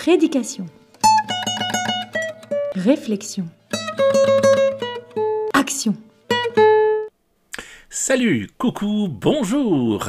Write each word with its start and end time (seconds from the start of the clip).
Prédication. 0.00 0.64
Réflexion. 2.74 3.46
Action. 5.52 5.94
Salut, 7.90 8.48
coucou, 8.56 9.08
bonjour. 9.10 10.08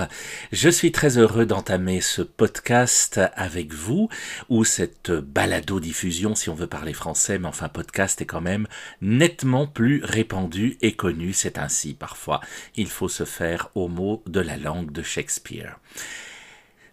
Je 0.53 0.69
suis 0.69 0.93
très 0.93 1.17
heureux 1.17 1.45
d'entamer 1.45 1.99
ce 1.99 2.21
podcast 2.21 3.19
avec 3.35 3.73
vous, 3.73 4.07
ou 4.47 4.63
cette 4.63 5.11
balado-diffusion 5.11 6.35
si 6.35 6.47
on 6.47 6.55
veut 6.55 6.67
parler 6.67 6.93
français, 6.93 7.37
mais 7.37 7.49
enfin 7.49 7.67
podcast 7.67 8.21
est 8.21 8.25
quand 8.25 8.39
même 8.39 8.67
nettement 9.01 9.67
plus 9.67 10.05
répandu 10.05 10.77
et 10.81 10.93
connu, 10.93 11.33
c'est 11.33 11.57
ainsi 11.57 11.95
parfois. 11.95 12.39
Il 12.77 12.87
faut 12.87 13.09
se 13.09 13.25
faire 13.25 13.67
au 13.75 13.89
mot 13.89 14.23
de 14.25 14.39
la 14.39 14.55
langue 14.55 14.93
de 14.93 15.03
Shakespeare. 15.03 15.79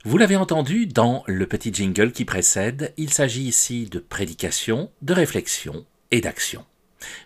Vous 0.08 0.16
l'avez 0.16 0.36
entendu 0.36 0.86
dans 0.86 1.22
le 1.26 1.46
petit 1.46 1.70
jingle 1.70 2.12
qui 2.12 2.24
précède, 2.24 2.94
il 2.96 3.12
s'agit 3.12 3.42
ici 3.42 3.84
de 3.90 3.98
prédication, 3.98 4.90
de 5.02 5.12
réflexion 5.12 5.84
et 6.10 6.22
d'action. 6.22 6.64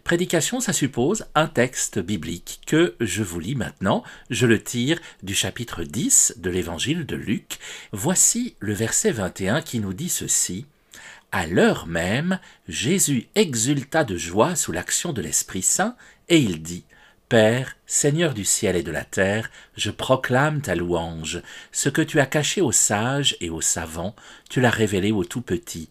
Prédication, 0.03 0.59
ça 0.59 0.73
suppose 0.73 1.27
un 1.37 1.47
texte 1.47 2.01
biblique 2.01 2.61
que 2.67 2.97
je 2.99 3.23
vous 3.23 3.39
lis 3.39 3.55
maintenant. 3.55 4.03
Je 4.31 4.49
le 4.49 4.61
tire 4.61 4.99
du 5.23 5.33
chapitre 5.33 5.85
10 5.85 6.39
de 6.39 6.51
l'évangile 6.51 7.07
de 7.07 7.15
Luc. 7.15 7.61
Voici 7.93 8.57
le 8.59 8.73
verset 8.73 9.13
21 9.13 9.63
qui 9.63 9.79
nous 9.79 9.95
dit 9.95 10.09
ceci. 10.09 10.67
À 11.31 11.47
l'heure 11.47 11.87
même, 11.87 12.41
Jésus 12.67 13.29
exulta 13.37 14.03
de 14.03 14.17
joie 14.17 14.57
sous 14.57 14.73
l'action 14.73 15.13
de 15.13 15.23
l'Esprit 15.23 15.63
Saint, 15.63 15.95
et 16.29 16.39
il 16.39 16.63
dit 16.63 16.83
Père, 17.33 17.79
Seigneur 17.87 18.35
du 18.35 18.45
ciel 18.45 18.77
et 18.77 18.83
de 18.83 18.91
la 18.91 19.05
terre, 19.05 19.51
je 19.75 19.91
proclame 19.91 20.61
ta 20.61 20.75
louange. 20.75 21.41
Ce 21.73 21.89
que 21.89 22.03
tu 22.03 22.21
as 22.21 22.27
caché 22.27 22.61
aux 22.61 22.73
sages 22.73 23.39
et 23.41 23.49
aux 23.49 23.63
savants, 23.63 24.15
tu 24.51 24.61
l'as 24.61 24.69
révélé 24.69 25.13
aux 25.13 25.25
tout 25.25 25.41
petits. 25.41 25.89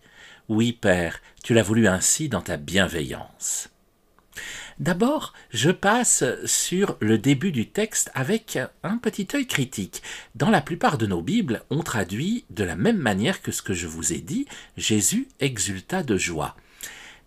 Oui, 0.50 0.72
Père, 0.72 1.20
tu 1.44 1.56
l'as 1.56 1.64
voulu 1.64 1.88
ainsi 1.88 2.30
dans 2.30 2.42
ta 2.42 2.58
bienveillance. 2.58 3.70
D'abord, 4.78 5.34
je 5.50 5.72
passe 5.72 6.24
sur 6.46 6.96
le 7.00 7.18
début 7.18 7.52
du 7.52 7.68
texte 7.70 8.12
avec 8.14 8.60
un 8.84 8.98
petit 9.00 9.28
œil 9.34 9.48
critique. 9.48 10.04
Dans 10.36 10.52
la 10.52 10.62
plupart 10.62 11.00
de 11.00 11.08
nos 11.08 11.24
Bibles, 11.24 11.64
on 11.72 11.82
traduit 11.82 12.46
de 12.52 12.64
la 12.64 12.76
même 12.76 13.00
manière 13.00 13.42
que 13.42 13.52
ce 13.52 13.64
que 13.64 13.74
je 13.74 13.88
vous 13.88 14.14
ai 14.14 14.20
dit, 14.20 14.46
Jésus 14.78 15.28
exulta 15.40 16.04
de 16.04 16.18
joie. 16.18 16.56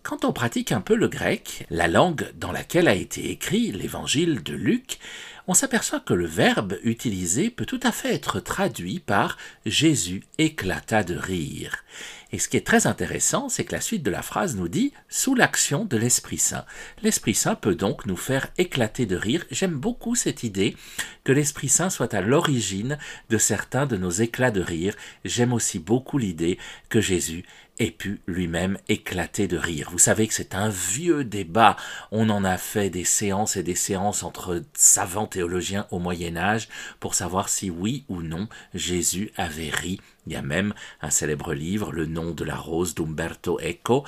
Quand 0.07 0.23
on 0.23 0.33
pratique 0.33 0.71
un 0.71 0.81
peu 0.81 0.95
le 0.95 1.07
grec, 1.07 1.65
la 1.71 1.87
langue 1.87 2.31
dans 2.35 2.51
laquelle 2.51 2.87
a 2.87 2.93
été 2.93 3.31
écrit 3.31 3.71
l'évangile 3.71 4.43
de 4.43 4.53
Luc, 4.53 4.99
on 5.47 5.53
s'aperçoit 5.53 5.99
que 5.99 6.13
le 6.13 6.25
verbe 6.25 6.77
utilisé 6.83 7.49
peut 7.49 7.65
tout 7.65 7.79
à 7.83 7.91
fait 7.91 8.13
être 8.13 8.39
traduit 8.39 8.99
par 8.99 9.37
Jésus 9.65 10.23
éclata 10.37 11.03
de 11.03 11.15
rire. 11.15 11.83
Et 12.31 12.39
ce 12.39 12.49
qui 12.49 12.57
est 12.57 12.65
très 12.65 12.87
intéressant, 12.87 13.47
c'est 13.47 13.63
que 13.63 13.75
la 13.75 13.81
suite 13.81 14.03
de 14.03 14.11
la 14.11 14.21
phrase 14.21 14.55
nous 14.55 14.67
dit 14.67 14.91
sous 15.07 15.35
l'action 15.35 15.85
de 15.85 15.95
l'Esprit 15.95 16.37
Saint. 16.37 16.65
L'Esprit 17.01 17.35
Saint 17.35 17.55
peut 17.55 17.75
donc 17.75 18.05
nous 18.05 18.17
faire 18.17 18.47
éclater 18.57 19.05
de 19.05 19.15
rire. 19.15 19.45
J'aime 19.51 19.75
beaucoup 19.75 20.15
cette 20.15 20.43
idée 20.43 20.75
que 21.23 21.31
l'Esprit 21.31 21.69
Saint 21.69 21.89
soit 21.89 22.13
à 22.13 22.21
l'origine 22.21 22.97
de 23.29 23.37
certains 23.37 23.85
de 23.85 23.97
nos 23.97 24.09
éclats 24.09 24.51
de 24.51 24.61
rire. 24.61 24.95
J'aime 25.23 25.53
aussi 25.53 25.79
beaucoup 25.79 26.17
l'idée 26.17 26.57
que 26.89 26.99
Jésus 26.99 27.45
ait 27.79 27.91
pu 27.91 28.21
lui-même 28.25 28.77
éclater 28.87 29.47
de 29.47 29.57
rire. 29.57 29.89
Vous 29.91 29.99
savez 29.99 30.27
que 30.27 30.33
c'est 30.33 30.55
un 30.55 30.69
vieux 30.69 31.23
débat. 31.23 31.75
On 32.11 32.29
en 32.29 32.43
a 32.43 32.57
fait 32.57 32.89
des 32.89 33.03
séances 33.03 33.57
et 33.57 33.63
des 33.63 33.75
séances 33.75 34.23
entre 34.23 34.63
savants 34.73 35.27
théologiens 35.35 35.85
au 35.91 35.99
Moyen 35.99 36.37
Âge 36.37 36.69
pour 37.01 37.13
savoir 37.13 37.49
si 37.49 37.69
oui 37.69 38.05
ou 38.07 38.21
non 38.21 38.47
Jésus 38.73 39.31
avait 39.35 39.69
ri. 39.69 39.99
Il 40.25 40.31
y 40.33 40.37
a 40.37 40.41
même 40.41 40.73
un 41.01 41.09
célèbre 41.09 41.53
livre, 41.53 41.91
Le 41.91 42.05
nom 42.05 42.31
de 42.31 42.45
la 42.45 42.55
rose 42.55 42.95
d'Umberto 42.95 43.59
Eco, 43.59 44.05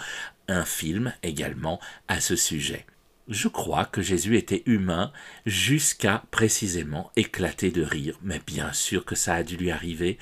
un 0.47 0.63
film 0.63 1.13
également 1.23 1.81
à 2.07 2.21
ce 2.21 2.37
sujet. 2.37 2.85
Je 3.27 3.49
crois 3.49 3.83
que 3.83 4.01
Jésus 4.01 4.37
était 4.37 4.63
humain 4.65 5.11
jusqu'à 5.45 6.23
précisément 6.31 7.11
éclater 7.17 7.71
de 7.71 7.83
rire, 7.83 8.17
mais 8.21 8.39
bien 8.47 8.71
sûr 8.71 9.03
que 9.03 9.15
ça 9.15 9.35
a 9.35 9.43
dû 9.43 9.57
lui 9.57 9.69
arriver, 9.69 10.17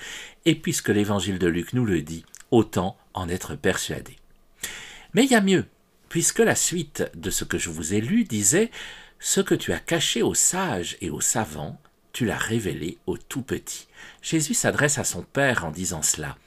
et 0.45 0.55
puisque 0.55 0.89
l'évangile 0.89 1.37
de 1.37 1.45
Luc 1.45 1.73
nous 1.73 1.85
le 1.85 2.01
dit, 2.01 2.25
autant 2.49 2.97
en 3.13 3.29
être 3.29 3.53
persuadé. 3.53 4.15
Mais 5.13 5.25
il 5.25 5.31
y 5.31 5.35
a 5.35 5.41
mieux, 5.41 5.65
puisque 6.09 6.39
la 6.39 6.55
suite 6.55 7.03
de 7.13 7.29
ce 7.29 7.43
que 7.43 7.59
je 7.59 7.69
vous 7.69 7.93
ai 7.93 8.01
lu 8.01 8.23
disait 8.23 8.71
Ce 9.19 9.41
que 9.41 9.55
tu 9.55 9.73
as 9.73 9.79
caché 9.79 10.21
aux 10.21 10.33
sages 10.33 10.97
et 11.01 11.09
aux 11.09 11.21
savants, 11.21 11.79
tu 12.13 12.25
l'as 12.25 12.37
révélé 12.37 12.97
aux 13.07 13.17
tout 13.17 13.41
petits. 13.41 13.87
Jésus 14.21 14.53
s'adresse 14.53 14.97
à 14.97 15.03
son 15.03 15.23
Père 15.23 15.65
en 15.65 15.71
disant 15.71 16.01
cela. 16.01 16.37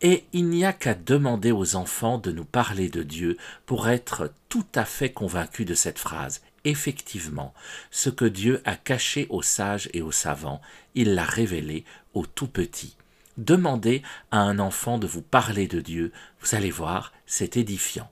Et 0.00 0.24
il 0.32 0.48
n'y 0.48 0.64
a 0.64 0.72
qu'à 0.72 0.94
demander 0.94 1.50
aux 1.50 1.74
enfants 1.74 2.18
de 2.18 2.30
nous 2.30 2.44
parler 2.44 2.88
de 2.88 3.02
Dieu 3.02 3.36
pour 3.66 3.88
être 3.88 4.32
tout 4.48 4.66
à 4.74 4.84
fait 4.84 5.10
convaincus 5.10 5.66
de 5.66 5.74
cette 5.74 5.98
phrase. 5.98 6.42
Effectivement, 6.64 7.54
ce 7.90 8.10
que 8.10 8.24
Dieu 8.24 8.62
a 8.64 8.76
caché 8.76 9.26
aux 9.30 9.42
sages 9.42 9.88
et 9.92 10.02
aux 10.02 10.12
savants, 10.12 10.60
il 10.94 11.14
l'a 11.14 11.24
révélé 11.24 11.84
aux 12.14 12.26
tout 12.26 12.46
petits. 12.46 12.96
Demandez 13.38 14.02
à 14.30 14.38
un 14.38 14.58
enfant 14.58 14.98
de 14.98 15.06
vous 15.06 15.22
parler 15.22 15.66
de 15.66 15.80
Dieu, 15.80 16.12
vous 16.40 16.54
allez 16.54 16.70
voir, 16.70 17.12
c'est 17.26 17.56
édifiant. 17.56 18.10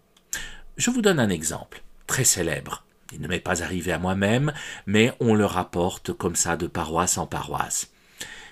Je 0.76 0.90
vous 0.90 1.02
donne 1.02 1.20
un 1.20 1.30
exemple, 1.30 1.82
très 2.06 2.24
célèbre. 2.24 2.85
Il 3.12 3.20
ne 3.20 3.28
m'est 3.28 3.40
pas 3.40 3.62
arrivé 3.62 3.92
à 3.92 3.98
moi-même, 3.98 4.52
mais 4.86 5.12
on 5.20 5.34
le 5.34 5.46
rapporte 5.46 6.12
comme 6.12 6.36
ça 6.36 6.56
de 6.56 6.66
paroisse 6.66 7.18
en 7.18 7.26
paroisse. 7.26 7.90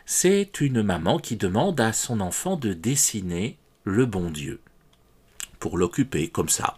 C'est 0.06 0.60
une 0.60 0.82
maman 0.82 1.18
qui 1.18 1.36
demande 1.36 1.80
à 1.80 1.92
son 1.92 2.20
enfant 2.20 2.56
de 2.56 2.72
dessiner 2.72 3.58
le 3.84 4.06
bon 4.06 4.30
Dieu, 4.30 4.60
pour 5.58 5.78
l'occuper 5.78 6.28
comme 6.28 6.48
ça. 6.48 6.76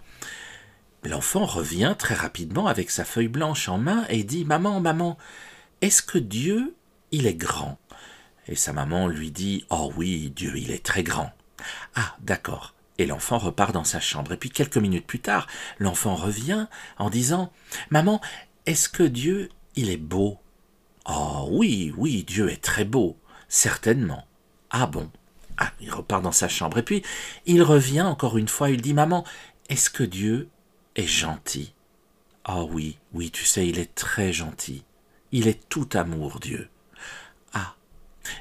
L'enfant 1.05 1.45
revient 1.45 1.95
très 1.99 2.15
rapidement 2.15 2.67
avec 2.67 2.91
sa 2.91 3.05
feuille 3.05 3.29
blanche 3.29 3.69
en 3.69 3.79
main 3.79 4.05
et 4.09 4.25
dit 4.25 4.45
Maman, 4.45 4.81
maman, 4.81 5.19
est-ce 5.81 6.03
que 6.03 6.19
Dieu, 6.19 6.75
il 7.13 7.27
est 7.27 7.35
grand? 7.35 7.79
Et 8.49 8.57
sa 8.57 8.73
maman 8.73 9.07
lui 9.07 9.31
dit 9.31 9.65
Oh 9.71 9.93
oui, 9.97 10.33
Dieu, 10.35 10.57
il 10.57 10.71
est 10.71 10.85
très 10.85 11.03
grand. 11.03 11.33
Ah, 11.95 12.17
d'accord. 12.21 12.76
Et 12.99 13.07
l'enfant 13.07 13.39
repart 13.39 13.73
dans 13.73 13.85
sa 13.85 14.01
chambre. 14.01 14.33
Et 14.33 14.37
puis 14.37 14.51
quelques 14.51 14.79
minutes 14.79 15.07
plus 15.07 15.21
tard, 15.21 15.47
l'enfant 15.79 16.15
revient 16.15 16.67
en 16.99 17.11
disant 17.11 17.53
Maman, 17.91 18.21
est-ce 18.65 18.89
que 18.89 19.03
Dieu, 19.03 19.51
il 19.75 19.91
est 19.91 19.97
beau? 19.97 20.39
Oh 21.09 21.49
oui, 21.51 21.93
oui, 21.97 22.25
Dieu 22.25 22.51
est 22.51 22.63
très 22.63 22.85
beau, 22.85 23.17
certainement. 23.49 24.27
Ah 24.71 24.87
bon 24.87 25.11
Ah, 25.59 25.73
il 25.81 25.93
repart 25.93 26.23
dans 26.23 26.33
sa 26.33 26.49
chambre. 26.49 26.79
Et 26.79 26.83
puis 26.83 27.03
il 27.45 27.63
revient 27.63 28.03
encore 28.03 28.39
une 28.39 28.49
fois, 28.49 28.71
il 28.71 28.81
dit 28.81 28.95
Maman, 28.95 29.25
est-ce 29.69 29.91
que 29.91 30.05
Dieu 30.05 30.49
est 30.95 31.07
gentil? 31.07 31.75
Oh 32.49 32.69
oui, 32.73 32.99
oui, 33.13 33.31
tu 33.31 33.45
sais, 33.45 33.67
il 33.67 33.79
est 33.79 33.95
très 33.95 34.33
gentil. 34.33 34.85
Il 35.33 35.49
est 35.49 35.69
tout 35.69 35.89
amour, 35.95 36.41
Dieu 36.41 36.71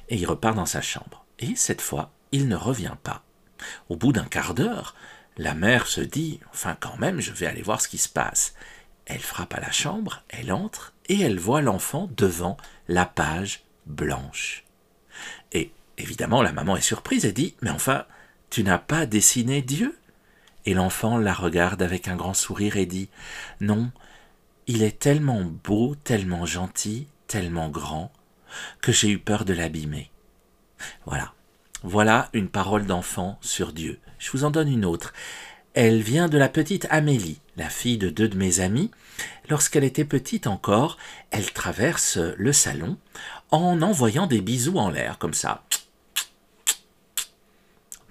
et 0.09 0.15
il 0.15 0.25
repart 0.25 0.55
dans 0.55 0.65
sa 0.65 0.81
chambre. 0.81 1.25
Et 1.39 1.55
cette 1.55 1.81
fois, 1.81 2.11
il 2.31 2.47
ne 2.47 2.55
revient 2.55 2.95
pas. 3.03 3.23
Au 3.89 3.95
bout 3.95 4.11
d'un 4.11 4.25
quart 4.25 4.53
d'heure, 4.53 4.95
la 5.38 5.53
mère 5.53 5.88
se 5.88 6.01
dit 6.01 6.39
Enfin, 6.51 6.77
quand 6.79 6.97
même, 6.97 7.19
je 7.19 7.31
vais 7.31 7.47
aller 7.47 7.61
voir 7.61 7.81
ce 7.81 7.88
qui 7.88 7.97
se 7.97 8.09
passe. 8.09 8.53
Elle 9.05 9.19
frappe 9.19 9.53
à 9.53 9.59
la 9.59 9.71
chambre, 9.71 10.23
elle 10.29 10.51
entre, 10.51 10.93
et 11.09 11.19
elle 11.21 11.39
voit 11.39 11.61
l'enfant 11.61 12.09
devant 12.17 12.57
la 12.88 13.05
page 13.05 13.63
blanche. 13.85 14.63
Et 15.51 15.71
évidemment, 15.97 16.41
la 16.41 16.51
maman 16.51 16.75
est 16.75 16.81
surprise 16.81 17.25
et 17.25 17.33
dit 17.33 17.55
Mais 17.61 17.69
enfin, 17.69 18.05
tu 18.49 18.63
n'as 18.63 18.79
pas 18.79 19.05
dessiné 19.05 19.61
Dieu? 19.61 19.97
Et 20.65 20.73
l'enfant 20.73 21.17
la 21.17 21.33
regarde 21.33 21.83
avec 21.83 22.07
un 22.07 22.15
grand 22.15 22.33
sourire 22.33 22.77
et 22.77 22.88
dit 22.88 23.09
Non, 23.61 23.91
il 24.67 24.81
est 24.81 24.99
tellement 24.99 25.44
beau, 25.44 25.95
tellement 26.03 26.45
gentil, 26.45 27.07
tellement 27.27 27.69
grand, 27.69 28.11
que 28.81 28.91
j'ai 28.91 29.09
eu 29.09 29.19
peur 29.19 29.45
de 29.45 29.53
l'abîmer. 29.53 30.09
Voilà. 31.05 31.34
Voilà 31.84 32.30
une 32.34 32.50
parole 32.50 32.86
d'enfant 32.86 33.38
sur 33.41 33.74
Dieu. 33.74 34.00
Je 34.18 34.31
vous 34.31 34.44
en 34.44 34.51
donne 34.51 34.72
une 34.72 34.86
autre. 34.86 35.13
Elle 35.74 36.01
vient 36.01 36.30
de 36.30 36.38
la 36.38 36.48
petite 36.48 36.88
Amélie, 36.89 37.42
la 37.57 37.69
fille 37.69 37.98
de 37.98 38.10
deux 38.10 38.30
de 38.30 38.38
mes 38.38 38.62
amis. 38.62 38.92
Lorsqu'elle 39.50 39.83
était 39.83 40.06
petite 40.06 40.48
encore, 40.48 40.98
elle 41.31 41.51
traverse 41.51 42.18
le 42.18 42.54
salon 42.54 42.98
en 43.51 43.81
envoyant 43.81 44.25
des 44.25 44.42
bisous 44.42 44.77
en 44.77 44.89
l'air, 44.89 45.18
comme 45.18 45.33
ça. 45.33 45.66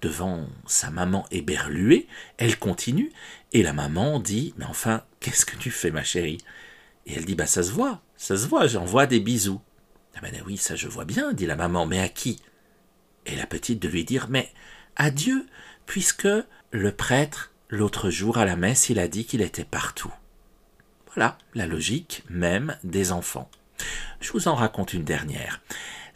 Devant 0.02 0.46
sa 0.66 0.90
maman 0.90 1.26
éberluée, 1.30 2.06
elle 2.36 2.58
continue, 2.58 3.10
et 3.54 3.62
la 3.62 3.72
maman 3.72 4.20
dit 4.20 4.52
Mais 4.58 4.66
enfin, 4.66 5.02
qu'est-ce 5.20 5.46
que 5.46 5.56
tu 5.56 5.70
fais, 5.70 5.90
ma 5.90 6.04
chérie? 6.04 6.38
Et 7.06 7.14
elle 7.14 7.24
dit 7.24 7.34
Bah, 7.34 7.46
ça 7.46 7.62
se 7.62 7.72
voit, 7.72 8.02
ça 8.18 8.36
se 8.36 8.46
voit, 8.46 8.66
j'envoie 8.66 9.06
des 9.06 9.20
bisous. 9.20 9.62
Ah 10.14 10.20
ben 10.20 10.34
oui, 10.46 10.58
ça 10.58 10.76
je 10.76 10.86
vois 10.86 11.06
bien, 11.06 11.32
dit 11.32 11.46
la 11.46 11.56
maman, 11.56 11.86
mais 11.86 12.00
à 12.00 12.08
qui? 12.10 12.40
Et 13.26 13.36
la 13.36 13.46
petite 13.46 13.80
de 13.80 13.88
lui 13.88 14.04
dire, 14.04 14.26
mais 14.28 14.52
à 14.96 15.10
Dieu, 15.10 15.46
puisque 15.86 16.28
le 16.70 16.92
prêtre, 16.92 17.52
l'autre 17.68 18.10
jour 18.10 18.38
à 18.38 18.44
la 18.44 18.56
messe, 18.56 18.88
il 18.88 18.98
a 18.98 19.08
dit 19.08 19.24
qu'il 19.24 19.42
était 19.42 19.64
partout. 19.64 20.12
Voilà 21.14 21.38
la 21.54 21.66
logique 21.66 22.24
même 22.28 22.76
des 22.82 23.12
enfants. 23.12 23.50
Je 24.20 24.32
vous 24.32 24.48
en 24.48 24.54
raconte 24.54 24.94
une 24.94 25.04
dernière. 25.04 25.60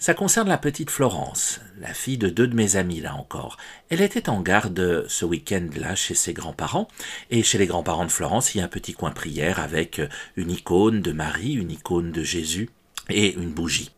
Ça 0.00 0.14
concerne 0.14 0.48
la 0.48 0.58
petite 0.58 0.90
Florence, 0.90 1.60
la 1.80 1.92
fille 1.92 2.18
de 2.18 2.28
deux 2.28 2.46
de 2.46 2.54
mes 2.54 2.76
amis 2.76 3.00
là 3.00 3.16
encore. 3.16 3.56
Elle 3.90 4.00
était 4.00 4.28
en 4.28 4.40
garde 4.40 5.06
ce 5.08 5.24
week-end-là 5.24 5.96
chez 5.96 6.14
ses 6.14 6.32
grands-parents, 6.32 6.86
et 7.30 7.42
chez 7.42 7.58
les 7.58 7.66
grands-parents 7.66 8.04
de 8.04 8.12
Florence, 8.12 8.54
il 8.54 8.58
y 8.58 8.60
a 8.60 8.64
un 8.64 8.68
petit 8.68 8.92
coin 8.92 9.10
prière 9.10 9.58
avec 9.58 10.00
une 10.36 10.52
icône 10.52 11.00
de 11.02 11.10
Marie, 11.10 11.54
une 11.54 11.72
icône 11.72 12.12
de 12.12 12.22
Jésus 12.22 12.70
et 13.08 13.34
une 13.34 13.50
bougie. 13.50 13.90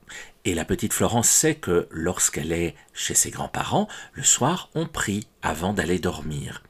Et 0.44 0.54
la 0.54 0.64
petite 0.64 0.94
Florence 0.94 1.28
sait 1.28 1.56
que 1.56 1.87
lorsqu'elle 1.90 2.52
est 2.52 2.75
chez 2.94 3.14
ses 3.14 3.31
grands-parents, 3.31 3.88
le 4.14 4.22
soir, 4.22 4.70
on 4.75 4.87
prie 4.87 5.26
avant 5.42 5.72
d'aller 5.72 5.98
dormir. 5.98 6.62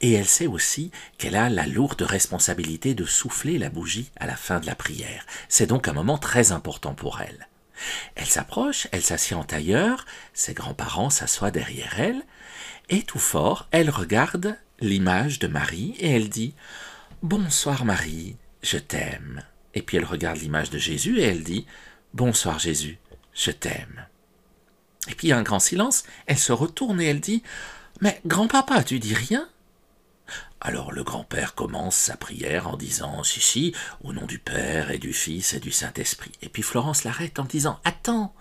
Et 0.00 0.12
elle 0.12 0.26
sait 0.26 0.48
aussi 0.48 0.90
qu'elle 1.16 1.36
a 1.36 1.48
la 1.48 1.66
lourde 1.66 2.02
responsabilité 2.02 2.94
de 2.94 3.04
souffler 3.04 3.58
la 3.58 3.70
bougie 3.70 4.10
à 4.18 4.26
la 4.26 4.36
fin 4.36 4.60
de 4.60 4.66
la 4.66 4.74
prière. 4.74 5.24
C'est 5.48 5.66
donc 5.66 5.88
un 5.88 5.92
moment 5.92 6.18
très 6.18 6.52
important 6.52 6.94
pour 6.94 7.20
elle. 7.20 7.48
Elle 8.14 8.26
s'approche, 8.26 8.88
elle 8.90 9.02
s'assied 9.02 9.36
en 9.36 9.44
tailleur, 9.44 10.04
ses 10.34 10.54
grands-parents 10.54 11.10
s'assoient 11.10 11.50
derrière 11.50 12.00
elle, 12.00 12.22
et 12.88 13.02
tout 13.02 13.18
fort, 13.18 13.68
elle 13.70 13.90
regarde 13.90 14.56
l'image 14.80 15.38
de 15.38 15.46
Marie 15.46 15.94
et 15.98 16.10
elle 16.10 16.28
dit 16.28 16.54
Bonsoir 17.22 17.84
Marie, 17.84 18.36
je 18.62 18.78
t'aime. 18.78 19.42
Et 19.74 19.82
puis 19.82 19.96
elle 19.96 20.04
regarde 20.04 20.38
l'image 20.38 20.70
de 20.70 20.78
Jésus 20.78 21.18
et 21.20 21.24
elle 21.24 21.42
dit 21.42 21.66
Bonsoir 22.16 22.58
Jésus, 22.58 22.98
je 23.34 23.50
t'aime. 23.50 24.06
Et 25.06 25.14
puis 25.14 25.32
un 25.32 25.42
grand 25.42 25.58
silence, 25.58 26.04
elle 26.24 26.38
se 26.38 26.50
retourne 26.50 26.98
et 26.98 27.04
elle 27.04 27.20
dit 27.20 27.42
Mais 28.00 28.22
grand-papa, 28.24 28.84
tu 28.84 28.98
dis 28.98 29.12
rien? 29.12 29.46
Alors 30.62 30.92
le 30.92 31.04
grand-père 31.04 31.54
commence 31.54 31.94
sa 31.94 32.16
prière 32.16 32.68
en 32.68 32.78
disant 32.78 33.22
Si, 33.22 33.42
si, 33.42 33.74
au 34.02 34.14
nom 34.14 34.24
du 34.24 34.38
Père 34.38 34.92
et 34.92 34.98
du 34.98 35.12
Fils 35.12 35.52
et 35.52 35.60
du 35.60 35.70
Saint-Esprit. 35.70 36.32
Et 36.40 36.48
puis 36.48 36.62
Florence 36.62 37.04
l'arrête 37.04 37.38
en 37.38 37.44
disant 37.44 37.80
Attends, 37.84 38.34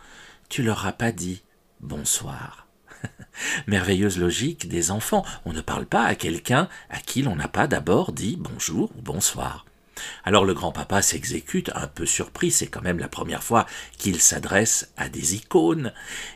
tu 0.47 0.63
leur 0.63 0.85
as 0.85 0.93
pas 0.93 1.11
dit 1.11 1.43
bonsoir. 1.81 2.67
Merveilleuse 3.67 4.19
logique 4.19 4.69
des 4.69 4.89
enfants. 4.89 5.25
On 5.43 5.51
ne 5.51 5.59
parle 5.59 5.85
pas 5.85 6.05
à 6.05 6.15
quelqu'un 6.15 6.69
à 6.89 7.01
qui 7.01 7.23
l'on 7.23 7.35
n'a 7.35 7.49
pas 7.49 7.67
d'abord 7.67 8.13
dit 8.13 8.37
bonjour 8.39 8.89
ou 8.97 9.01
bonsoir. 9.01 9.65
Alors 10.23 10.45
le 10.45 10.53
grand-papa 10.53 11.01
s'exécute, 11.01 11.71
un 11.75 11.87
peu 11.87 12.05
surpris, 12.05 12.51
c'est 12.51 12.67
quand 12.67 12.81
même 12.81 12.99
la 12.99 13.07
première 13.07 13.43
fois 13.43 13.65
qu'il 13.97 14.19
s'adresse 14.19 14.91
à 14.97 15.09
des 15.09 15.35
icônes. 15.35 15.93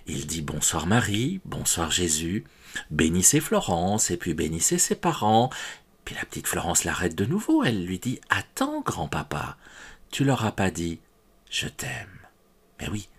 Il 0.07 0.27
dit 0.27 0.41
bonsoir 0.41 0.87
Marie, 0.87 1.41
bonsoir 1.45 1.91
Jésus, 1.91 2.45
bénissez 2.91 3.39
Florence, 3.39 4.11
et 4.11 4.17
puis 4.17 4.33
bénissez 4.33 4.77
ses 4.77 4.95
parents. 4.95 5.49
Puis 6.05 6.15
la 6.15 6.25
petite 6.25 6.47
Florence 6.47 6.85
l'arrête 6.85 7.15
de 7.15 7.25
nouveau, 7.25 7.63
elle 7.63 7.85
lui 7.85 7.99
dit 7.99 8.19
Attends, 8.29 8.81
grand-papa, 8.81 9.57
tu 10.11 10.23
leur 10.23 10.45
as 10.45 10.53
pas 10.53 10.71
dit 10.71 10.99
Je 11.49 11.67
t'aime. 11.67 12.07
Mais 12.79 12.89
oui, 12.89 13.09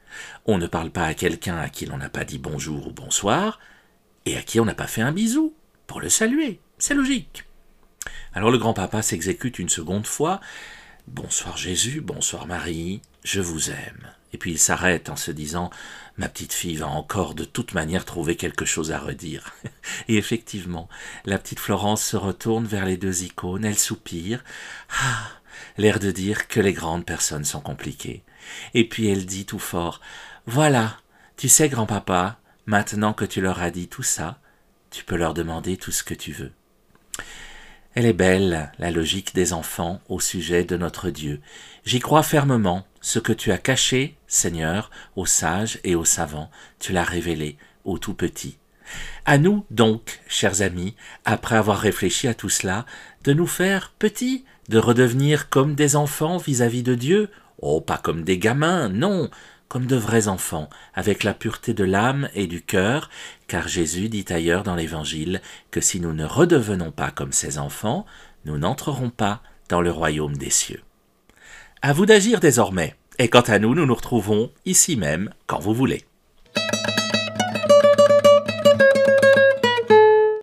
on 0.46 0.58
ne 0.58 0.66
parle 0.66 0.90
pas 0.90 1.04
à 1.04 1.14
quelqu'un 1.14 1.58
à 1.58 1.68
qui 1.68 1.86
l'on 1.86 1.98
n'a 1.98 2.08
pas 2.08 2.24
dit 2.24 2.38
bonjour 2.38 2.88
ou 2.88 2.92
bonsoir, 2.92 3.60
et 4.26 4.36
à 4.36 4.42
qui 4.42 4.60
on 4.60 4.64
n'a 4.64 4.74
pas 4.74 4.86
fait 4.86 5.02
un 5.02 5.12
bisou, 5.12 5.54
pour 5.86 6.00
le 6.00 6.08
saluer. 6.08 6.60
C'est 6.78 6.94
logique. 6.94 7.44
Alors 8.32 8.52
le 8.52 8.58
grand-papa 8.58 9.02
s'exécute 9.02 9.58
une 9.58 9.68
seconde 9.68 10.06
fois. 10.06 10.40
Bonsoir 11.08 11.56
Jésus, 11.56 12.00
bonsoir 12.00 12.46
Marie, 12.46 13.02
je 13.24 13.40
vous 13.40 13.70
aime. 13.70 14.12
Et 14.32 14.38
puis 14.38 14.52
il 14.52 14.58
s'arrête 14.58 15.08
en 15.08 15.16
se 15.16 15.32
disant 15.32 15.70
Ma 16.16 16.28
petite 16.28 16.52
fille 16.52 16.76
va 16.76 16.86
encore 16.86 17.34
de 17.34 17.44
toute 17.44 17.74
manière 17.74 18.04
trouver 18.04 18.36
quelque 18.36 18.64
chose 18.64 18.92
à 18.92 19.00
redire. 19.00 19.52
Et 20.08 20.16
effectivement, 20.16 20.88
la 21.24 21.38
petite 21.38 21.58
Florence 21.58 22.04
se 22.04 22.16
retourne 22.16 22.66
vers 22.66 22.86
les 22.86 22.96
deux 22.96 23.24
icônes, 23.24 23.64
elle 23.64 23.78
soupire. 23.78 24.44
Ah 24.90 25.30
l'air 25.76 25.98
de 25.98 26.12
dire 26.12 26.46
que 26.46 26.60
les 26.60 26.72
grandes 26.72 27.04
personnes 27.04 27.44
sont 27.44 27.60
compliquées. 27.60 28.22
Et 28.74 28.88
puis 28.88 29.08
elle 29.08 29.26
dit 29.26 29.44
tout 29.44 29.58
fort 29.58 30.00
Voilà, 30.46 30.98
tu 31.36 31.48
sais, 31.48 31.68
grand-papa, 31.68 32.38
maintenant 32.66 33.12
que 33.12 33.24
tu 33.24 33.40
leur 33.40 33.60
as 33.60 33.72
dit 33.72 33.88
tout 33.88 34.04
ça, 34.04 34.38
tu 34.90 35.04
peux 35.04 35.16
leur 35.16 35.34
demander 35.34 35.76
tout 35.76 35.90
ce 35.92 36.04
que 36.04 36.14
tu 36.14 36.32
veux. 36.32 36.52
Elle 37.94 38.06
est 38.06 38.12
belle, 38.12 38.70
la 38.78 38.92
logique 38.92 39.34
des 39.34 39.52
enfants 39.52 40.00
au 40.08 40.20
sujet 40.20 40.62
de 40.62 40.76
notre 40.76 41.10
Dieu. 41.10 41.40
J'y 41.84 41.98
crois 41.98 42.22
fermement. 42.22 42.86
Ce 43.00 43.18
que 43.18 43.32
tu 43.32 43.50
as 43.50 43.58
caché, 43.58 44.16
Seigneur, 44.28 44.90
aux 45.16 45.26
sages 45.26 45.80
et 45.82 45.96
aux 45.96 46.04
savants, 46.04 46.50
tu 46.78 46.92
l'as 46.92 47.02
révélé 47.02 47.56
aux 47.84 47.98
tout 47.98 48.14
petits. 48.14 48.58
À 49.24 49.38
nous, 49.38 49.64
donc, 49.70 50.20
chers 50.28 50.62
amis, 50.62 50.94
après 51.24 51.56
avoir 51.56 51.78
réfléchi 51.78 52.28
à 52.28 52.34
tout 52.34 52.48
cela, 52.48 52.86
de 53.24 53.32
nous 53.32 53.46
faire 53.46 53.92
petits, 53.98 54.44
de 54.68 54.78
redevenir 54.78 55.48
comme 55.48 55.74
des 55.74 55.96
enfants 55.96 56.36
vis-à-vis 56.36 56.82
-vis 56.82 56.84
de 56.84 56.94
Dieu. 56.94 57.30
Oh, 57.58 57.80
pas 57.80 57.98
comme 57.98 58.22
des 58.22 58.38
gamins, 58.38 58.88
non, 58.88 59.30
comme 59.70 59.86
de 59.86 59.94
vrais 59.94 60.26
enfants, 60.26 60.68
avec 60.94 61.22
la 61.22 61.32
pureté 61.32 61.74
de 61.74 61.84
l'âme 61.84 62.28
et 62.34 62.48
du 62.48 62.60
cœur, 62.60 63.08
car 63.46 63.68
Jésus 63.68 64.08
dit 64.08 64.24
ailleurs 64.28 64.64
dans 64.64 64.74
l'Évangile 64.74 65.40
que 65.70 65.80
si 65.80 66.00
nous 66.00 66.12
ne 66.12 66.24
redevenons 66.24 66.90
pas 66.90 67.12
comme 67.12 67.32
ces 67.32 67.56
enfants, 67.56 68.04
nous 68.44 68.58
n'entrerons 68.58 69.10
pas 69.10 69.42
dans 69.68 69.80
le 69.80 69.92
royaume 69.92 70.36
des 70.36 70.50
cieux. 70.50 70.82
À 71.82 71.92
vous 71.92 72.04
d'agir 72.04 72.40
désormais, 72.40 72.96
et 73.20 73.28
quant 73.28 73.42
à 73.42 73.60
nous, 73.60 73.76
nous 73.76 73.86
nous 73.86 73.94
retrouvons 73.94 74.50
ici 74.66 74.96
même 74.96 75.30
quand 75.46 75.60
vous 75.60 75.72
voulez. 75.72 76.04